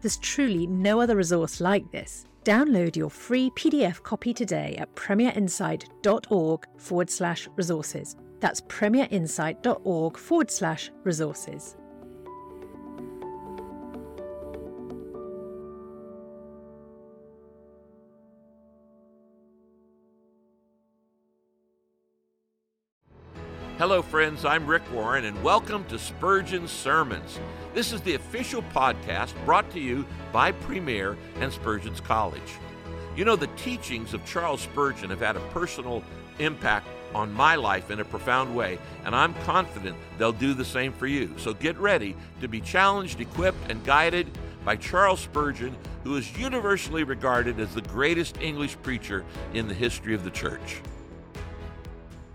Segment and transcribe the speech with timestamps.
[0.00, 2.26] There's truly no other resource like this.
[2.44, 8.16] Download your free PDF copy today at premierinsight.org forward slash resources.
[8.38, 11.76] That's premierinsight.org forward slash resources.
[23.78, 24.46] Hello, friends.
[24.46, 27.38] I'm Rick Warren, and welcome to Spurgeon Sermons.
[27.76, 32.54] This is the official podcast brought to you by Premier and Spurgeon's College.
[33.14, 36.02] You know, the teachings of Charles Spurgeon have had a personal
[36.38, 40.90] impact on my life in a profound way, and I'm confident they'll do the same
[40.90, 41.34] for you.
[41.36, 44.26] So get ready to be challenged, equipped, and guided
[44.64, 50.14] by Charles Spurgeon, who is universally regarded as the greatest English preacher in the history
[50.14, 50.80] of the church.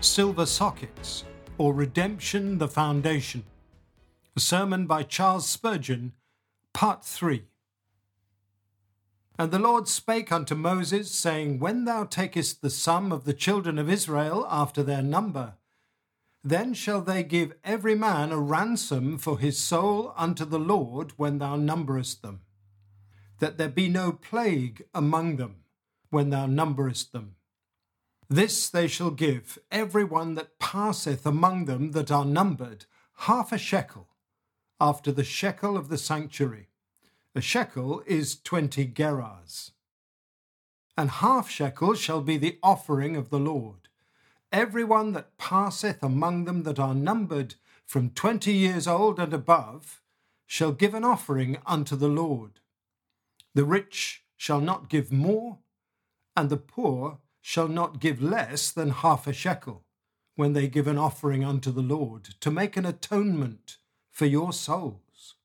[0.00, 1.22] Silver Sockets,
[1.58, 3.44] or Redemption the Foundation.
[4.38, 6.12] A sermon by Charles Spurgeon,
[6.72, 7.42] Part 3.
[9.36, 13.80] And the Lord spake unto Moses, saying, When thou takest the sum of the children
[13.80, 15.54] of Israel after their number,
[16.44, 21.38] then shall they give every man a ransom for his soul unto the Lord when
[21.38, 22.42] thou numberest them,
[23.40, 25.64] that there be no plague among them
[26.10, 27.34] when thou numberest them.
[28.28, 32.84] This they shall give every one that passeth among them that are numbered
[33.22, 34.08] half a shekel,
[34.80, 36.68] after the shekel of the sanctuary.
[37.34, 39.72] A shekel is twenty gerahs.
[40.96, 43.88] And half shekel shall be the offering of the Lord.
[44.50, 50.00] Every one that passeth among them that are numbered from twenty years old and above
[50.46, 52.60] shall give an offering unto the Lord.
[53.54, 55.58] The rich shall not give more,
[56.36, 59.84] and the poor shall not give less than half a shekel
[60.36, 63.78] when they give an offering unto the Lord to make an atonement
[64.18, 65.36] for your souls.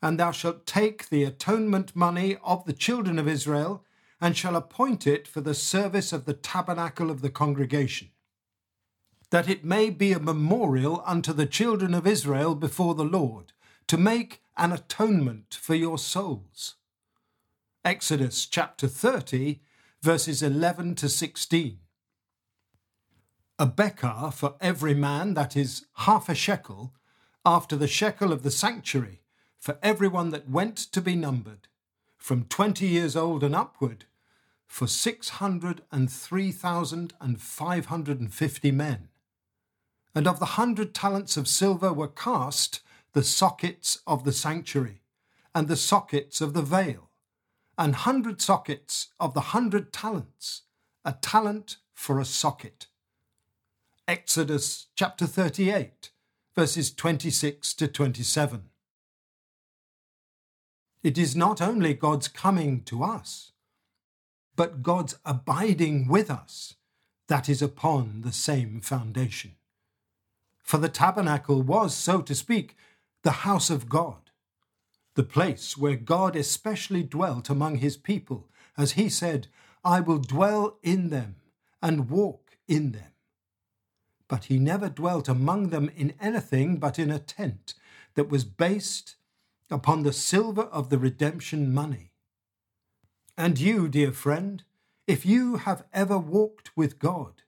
[0.00, 3.84] And thou shalt take the atonement money of the children of Israel
[4.20, 8.10] and shall appoint it for the service of the tabernacle of the congregation,
[9.30, 13.52] that it may be a memorial unto the children of Israel before the Lord,
[13.88, 16.76] to make an atonement for your souls.
[17.84, 19.60] Exodus chapter 30
[20.00, 21.80] verses 11 to 16.
[23.58, 26.94] A bekah for every man, that is half a shekel,
[27.44, 29.20] after the shekel of the sanctuary,
[29.58, 31.68] for every one that went to be numbered,
[32.16, 34.04] from twenty years old and upward,
[34.66, 39.08] for six hundred and three thousand and five hundred and fifty men.
[40.14, 42.80] And of the hundred talents of silver were cast
[43.12, 45.02] the sockets of the sanctuary,
[45.54, 47.10] and the sockets of the veil,
[47.78, 50.62] and hundred sockets of the hundred talents,
[51.04, 52.86] a talent for a socket.
[54.06, 56.10] Exodus chapter 38,
[56.54, 58.64] verses 26 to 27.
[61.02, 63.52] It is not only God's coming to us,
[64.56, 66.74] but God's abiding with us
[67.28, 69.56] that is upon the same foundation.
[70.62, 72.76] For the tabernacle was, so to speak,
[73.22, 74.24] the house of God
[75.14, 79.48] the place where God especially dwelt among his people, as he said,
[79.84, 81.36] I will dwell in them
[81.80, 83.13] and walk in them.
[84.28, 87.74] But he never dwelt among them in anything but in a tent
[88.14, 89.16] that was based
[89.70, 92.12] upon the silver of the redemption money.
[93.36, 94.62] And you, dear friend,
[95.06, 97.42] if you have ever walked with God,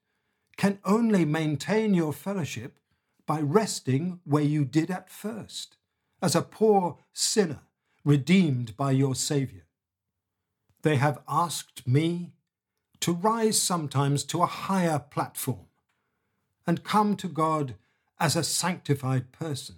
[0.57, 2.79] can only maintain your fellowship
[3.27, 5.77] by resting where you did at first
[6.23, 7.61] as a poor sinner
[8.05, 9.65] redeemed by your Saviour.
[10.83, 12.33] They have asked me
[13.01, 15.66] to rise sometimes to a higher platform
[16.67, 17.75] and come to God
[18.19, 19.77] as a sanctified person.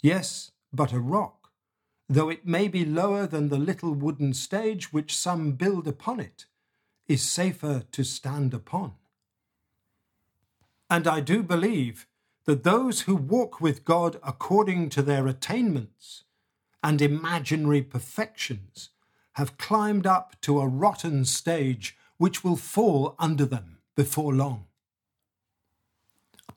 [0.00, 1.50] Yes, but a rock,
[2.08, 6.46] though it may be lower than the little wooden stage which some build upon it,
[7.06, 8.94] is safer to stand upon.
[10.88, 12.06] And I do believe
[12.44, 16.24] that those who walk with God according to their attainments
[16.82, 18.90] and imaginary perfections
[19.32, 24.67] have climbed up to a rotten stage which will fall under them before long.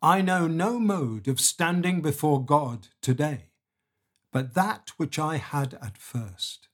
[0.01, 3.51] I know no mode of standing before God today
[4.31, 6.69] but that which I had at first.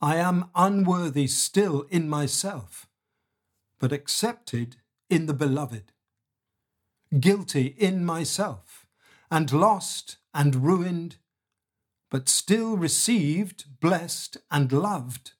[0.00, 2.86] I am unworthy still in myself,
[3.80, 4.76] but accepted
[5.10, 5.92] in the beloved.
[7.18, 8.86] Guilty in myself,
[9.30, 11.16] and lost and ruined,
[12.10, 15.32] but still received, blessed, and loved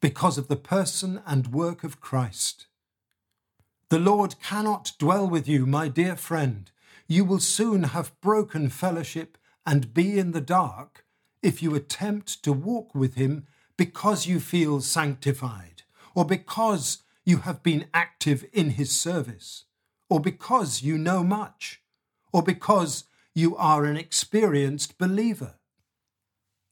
[0.00, 2.65] because of the person and work of Christ.
[3.88, 6.68] The Lord cannot dwell with you, my dear friend.
[7.06, 11.04] You will soon have broken fellowship and be in the dark
[11.40, 13.46] if you attempt to walk with Him
[13.76, 15.82] because you feel sanctified,
[16.16, 19.66] or because you have been active in His service,
[20.10, 21.80] or because you know much,
[22.32, 23.04] or because
[23.34, 25.60] you are an experienced believer.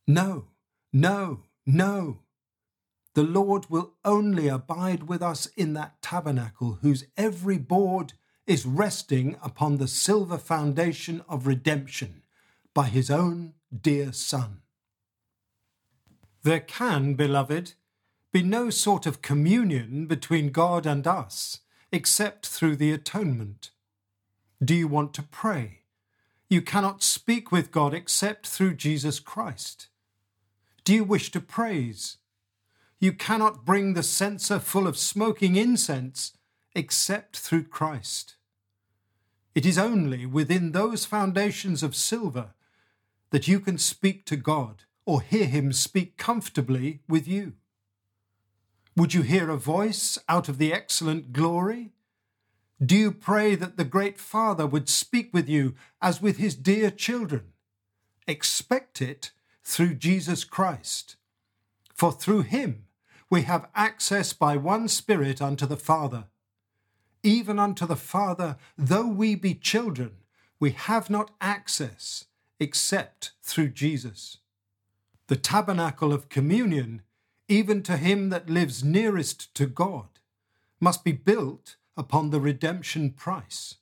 [0.08, 0.46] No,
[0.92, 2.23] no, no.
[3.14, 8.14] The Lord will only abide with us in that tabernacle whose every board
[8.46, 12.22] is resting upon the silver foundation of redemption
[12.74, 14.60] by his own dear Son.
[16.42, 17.74] There can, beloved,
[18.32, 21.60] be no sort of communion between God and us
[21.92, 23.70] except through the atonement.
[24.62, 25.82] Do you want to pray?
[26.50, 29.86] You cannot speak with God except through Jesus Christ.
[30.82, 32.18] Do you wish to praise?
[32.98, 36.32] You cannot bring the censer full of smoking incense
[36.74, 38.36] except through Christ.
[39.54, 42.54] It is only within those foundations of silver
[43.30, 47.54] that you can speak to God or hear Him speak comfortably with you.
[48.96, 51.92] Would you hear a voice out of the excellent glory?
[52.84, 56.90] Do you pray that the great Father would speak with you as with His dear
[56.90, 57.52] children?
[58.26, 59.32] Expect it
[59.62, 61.16] through Jesus Christ.
[61.94, 62.83] For through Him
[63.30, 66.24] we have access by one Spirit unto the Father.
[67.22, 70.12] Even unto the Father, though we be children,
[70.60, 72.26] we have not access
[72.60, 74.38] except through Jesus.
[75.26, 77.02] The tabernacle of communion,
[77.48, 80.08] even to him that lives nearest to God,
[80.80, 83.76] must be built upon the redemption price.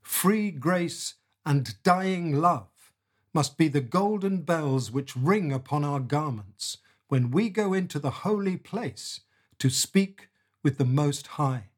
[0.00, 1.14] Free grace
[1.44, 2.92] and dying love
[3.34, 6.78] must be the golden bells which ring upon our garments
[7.14, 9.20] when we go into the holy place
[9.56, 10.30] to speak
[10.64, 11.68] with the Most High.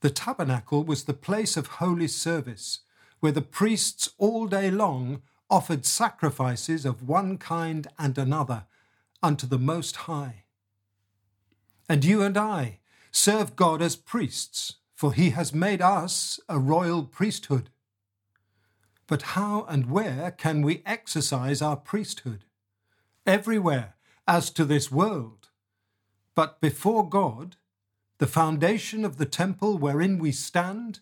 [0.00, 2.78] The tabernacle was the place of holy service,
[3.20, 8.64] where the priests all day long offered sacrifices of one kind and another
[9.22, 10.44] unto the Most High.
[11.86, 12.78] And you and I
[13.12, 17.68] serve God as priests, for he has made us a royal priesthood.
[19.06, 22.46] But how and where can we exercise our priesthood?
[23.26, 25.50] Everywhere as to this world,
[26.34, 27.56] but before God,
[28.18, 31.00] the foundation of the temple wherein we stand,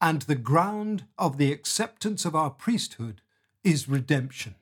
[0.00, 3.20] and the ground of the acceptance of our priesthood
[3.62, 4.54] is redemption.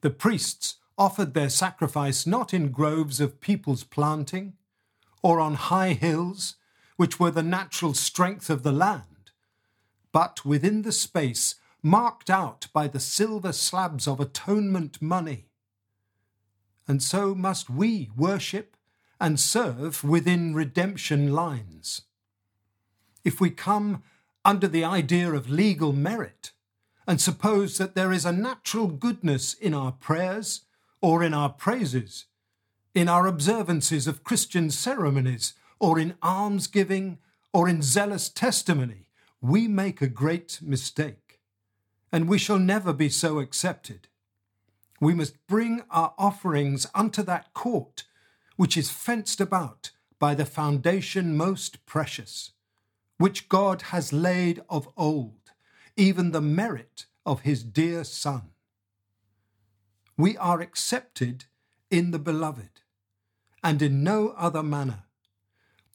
[0.00, 4.54] The priests offered their sacrifice not in groves of people's planting,
[5.22, 6.56] or on high hills,
[6.96, 9.30] which were the natural strength of the land,
[10.12, 15.47] but within the space marked out by the silver slabs of atonement money
[16.88, 18.76] and so must we worship
[19.20, 22.02] and serve within redemption lines.
[23.24, 24.02] If we come
[24.44, 26.52] under the idea of legal merit
[27.06, 30.62] and suppose that there is a natural goodness in our prayers
[31.02, 32.24] or in our praises,
[32.94, 37.18] in our observances of Christian ceremonies, or in almsgiving,
[37.52, 39.06] or in zealous testimony,
[39.40, 41.38] we make a great mistake,
[42.10, 44.07] and we shall never be so accepted
[45.00, 48.04] we must bring our offerings unto that court
[48.56, 52.50] which is fenced about by the foundation most precious,
[53.16, 55.52] which God has laid of old,
[55.96, 58.50] even the merit of his dear Son.
[60.16, 61.44] We are accepted
[61.88, 62.80] in the beloved,
[63.62, 65.04] and in no other manner.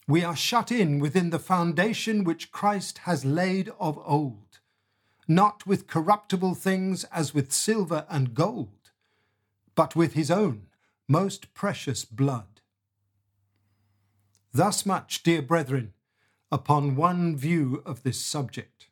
[0.08, 4.60] We are shut in within the foundation which Christ has laid of old,
[5.28, 8.73] not with corruptible things as with silver and gold
[9.74, 10.66] but with his own
[11.08, 12.60] most precious blood.
[14.52, 15.92] Thus much, dear brethren,
[16.50, 18.88] upon one view of this subject.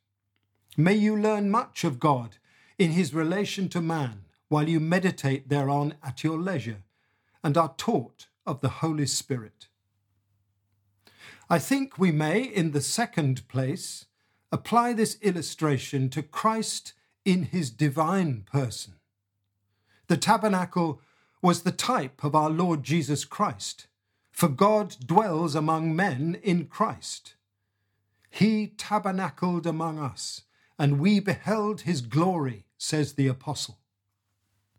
[0.76, 2.36] May you learn much of God
[2.78, 6.82] in his relation to man while you meditate thereon at your leisure
[7.44, 9.68] and are taught of the Holy Spirit.
[11.48, 14.06] I think we may, in the second place,
[14.50, 16.92] apply this illustration to Christ
[17.24, 18.94] in his divine person.
[20.12, 21.00] The tabernacle
[21.40, 23.86] was the type of our Lord Jesus Christ,
[24.30, 27.34] for God dwells among men in Christ.
[28.28, 30.42] He tabernacled among us,
[30.78, 33.78] and we beheld his glory, says the Apostle.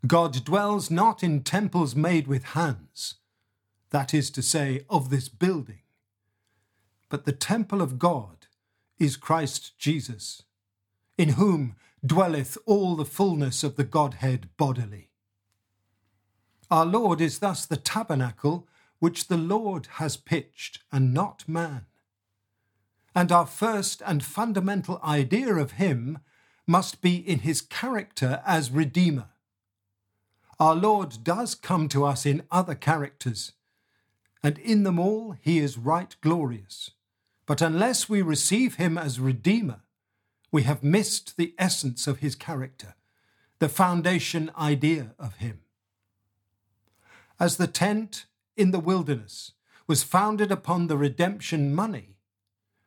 [0.06, 3.16] God dwells not in temples made with hands,
[3.90, 5.82] that is to say, of this building,
[7.08, 8.46] but the temple of God
[9.00, 10.44] is Christ Jesus,
[11.18, 11.74] in whom
[12.06, 15.10] dwelleth all the fullness of the Godhead bodily.
[16.70, 18.66] Our Lord is thus the tabernacle
[18.98, 21.86] which the Lord has pitched, and not man.
[23.14, 26.18] And our first and fundamental idea of him
[26.66, 29.28] must be in his character as Redeemer
[30.60, 33.52] our Lord does come to us in other characters,
[34.42, 36.90] and in them all he is right glorious.
[37.46, 39.80] But unless we receive him as Redeemer,
[40.52, 42.94] we have missed the essence of his character,
[43.58, 45.60] the foundation idea of him.
[47.40, 48.26] As the tent
[48.56, 49.52] in the wilderness
[49.86, 52.16] was founded upon the redemption money,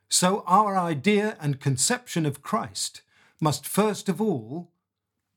[0.10, 3.02] so our idea and conception of Christ
[3.42, 4.72] must first of all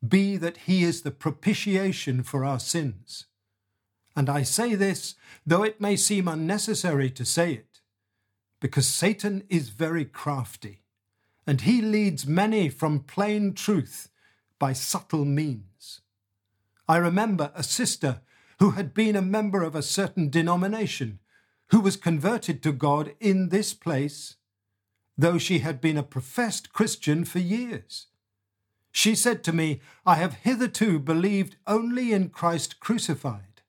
[0.06, 3.26] be that he is the propitiation for our sins.
[4.16, 5.14] And I say this,
[5.46, 7.80] though it may seem unnecessary to say it,
[8.60, 10.82] because Satan is very crafty,
[11.46, 14.08] and he leads many from plain truth
[14.58, 16.00] by subtle means.
[16.88, 18.20] I remember a sister
[18.60, 21.18] who had been a member of a certain denomination,
[21.70, 24.36] who was converted to God in this place,
[25.16, 28.08] though she had been a professed Christian for years.
[28.92, 33.62] She said to me, I have hitherto believed only in Christ crucified.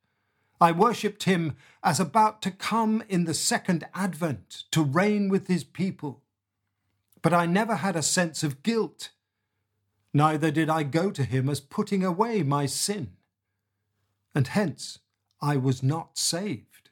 [0.59, 5.63] I worshipped him as about to come in the second advent to reign with his
[5.63, 6.21] people.
[7.21, 9.11] But I never had a sense of guilt.
[10.13, 13.13] Neither did I go to him as putting away my sin.
[14.33, 14.99] And hence
[15.41, 16.89] I was not saved.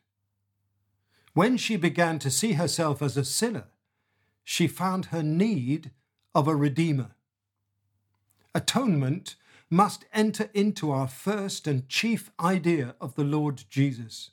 [1.34, 3.67] When she began to see herself as a sinner,
[4.43, 5.91] she found her need
[6.36, 7.12] of a Redeemer
[8.53, 9.36] atonement
[9.69, 14.31] must enter into our first and chief idea of the Lord Jesus.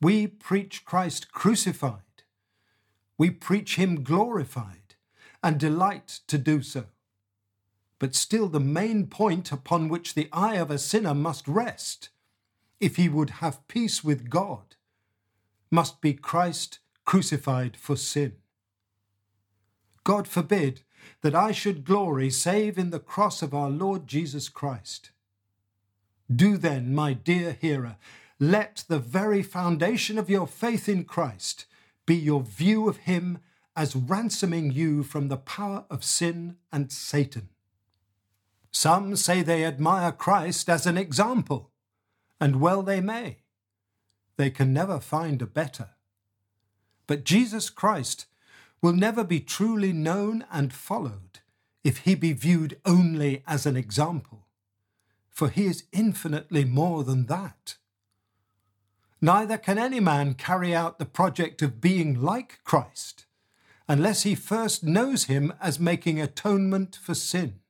[0.00, 2.00] We preach Christ crucified.
[3.18, 4.94] We preach him glorified
[5.42, 6.84] and delight to do so.
[7.98, 12.10] But still, the main point upon which the eye of a sinner must rest,
[12.78, 14.76] if he would have peace with God,
[15.70, 18.34] must be Christ crucified for sin.
[20.04, 20.82] God forbid
[21.22, 25.10] that I should glory save in the cross of our Lord Jesus Christ.
[26.34, 27.96] Do then, my dear hearer,
[28.38, 31.66] let the very foundation of your faith in Christ
[32.04, 33.38] be your view of him
[33.74, 37.48] as ransoming you from the power of sin and Satan.
[38.78, 41.70] Some say they admire Christ as an example,
[42.38, 43.38] and well they may.
[44.36, 45.92] They can never find a better.
[47.06, 48.26] But Jesus Christ
[48.82, 51.40] will never be truly known and followed
[51.84, 54.46] if he be viewed only as an example,
[55.30, 57.76] for he is infinitely more than that.
[59.22, 63.24] Neither can any man carry out the project of being like Christ
[63.88, 67.60] unless he first knows him as making atonement for sin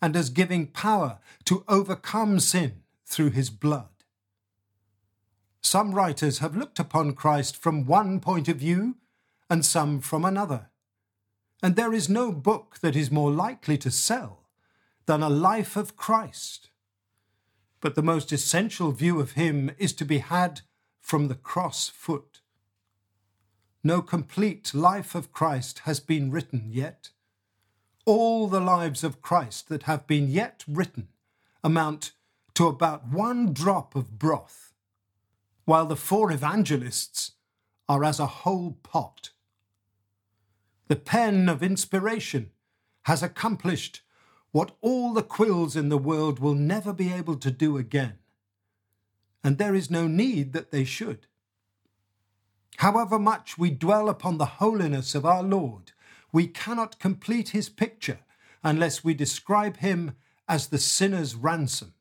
[0.00, 3.88] and as giving power to overcome sin through his blood.
[5.62, 8.96] Some writers have looked upon Christ from one point of view
[9.50, 10.70] and some from another.
[11.62, 14.44] And there is no book that is more likely to sell
[15.06, 16.70] than a life of Christ.
[17.80, 20.60] But the most essential view of him is to be had
[21.00, 22.40] from the cross foot.
[23.82, 27.10] No complete life of Christ has been written yet.
[28.06, 31.08] All the lives of Christ that have been yet written
[31.64, 32.12] amount
[32.54, 34.72] to about one drop of broth,
[35.64, 37.32] while the four evangelists
[37.88, 39.30] are as a whole pot.
[40.86, 42.52] The pen of inspiration
[43.02, 44.02] has accomplished
[44.52, 48.14] what all the quills in the world will never be able to do again.
[49.42, 51.26] And there is no need that they should.
[52.76, 55.90] However much we dwell upon the holiness of our Lord,
[56.32, 58.20] we cannot complete his picture
[58.62, 60.16] unless we describe him
[60.48, 61.94] as the sinner's ransom.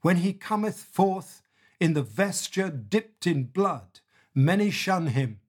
[0.00, 1.42] When he cometh forth
[1.80, 4.00] in the vesture dipped in blood,
[4.34, 5.40] many shun him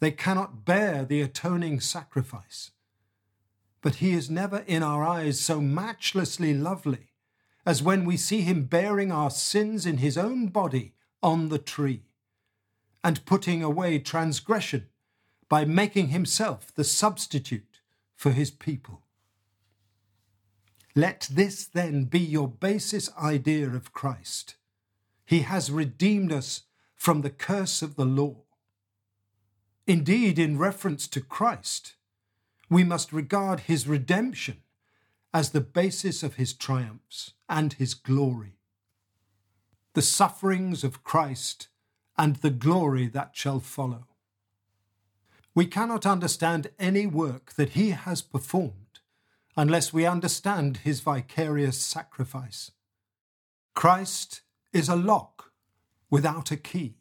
[0.00, 2.70] they cannot bear the atoning sacrifice.
[3.80, 7.10] But he is never in our eyes so matchlessly lovely
[7.66, 12.02] as when we see him bearing our sins in his own body on the tree
[13.04, 14.88] and putting away transgression
[15.48, 17.80] by making himself the substitute
[18.14, 19.02] for his people.
[20.94, 24.56] Let this then be your basis idea of Christ.
[25.24, 26.62] He has redeemed us
[26.96, 28.42] from the curse of the law
[29.88, 31.94] Indeed, in reference to Christ,
[32.68, 34.58] we must regard his redemption
[35.32, 38.58] as the basis of his triumphs and his glory.
[39.94, 41.68] The sufferings of Christ
[42.18, 44.07] and the glory that shall follow.
[45.58, 49.00] We cannot understand any work that he has performed
[49.56, 52.70] unless we understand his vicarious sacrifice.
[53.74, 55.50] Christ is a lock
[56.10, 56.98] without a key.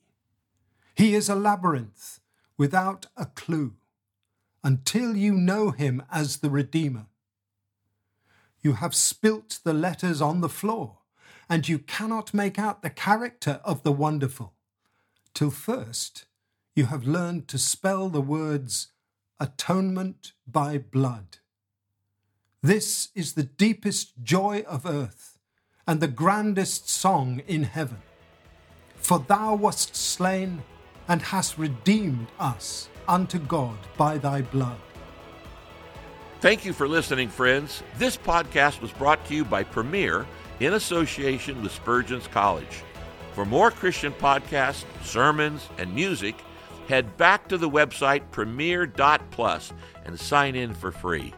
[0.95, 2.19] He is a labyrinth
[2.57, 3.75] without a clue
[4.63, 7.05] until you know him as the Redeemer.
[8.63, 11.01] You have spilt the letters on the floor,
[11.47, 14.55] and you cannot make out the character of the wonderful,
[15.35, 16.25] till first
[16.77, 18.89] you have learned to spell the words
[19.39, 21.39] atonement by blood.
[22.61, 25.39] This is the deepest joy of earth
[25.87, 28.03] and the grandest song in heaven.
[28.97, 30.61] For thou wast slain
[31.07, 34.79] and hast redeemed us unto God by thy blood.
[36.41, 37.81] Thank you for listening, friends.
[37.97, 40.27] This podcast was brought to you by Premier
[40.59, 42.83] in association with Spurgeon's College.
[43.33, 46.35] For more Christian podcasts, sermons, and music,
[46.87, 49.73] head back to the website premier.plus
[50.05, 51.33] and sign in for free.